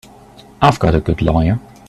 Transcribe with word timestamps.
I've 0.63 0.79
got 0.79 0.95
a 0.95 0.99
good 0.99 1.21
lawyer. 1.21 1.59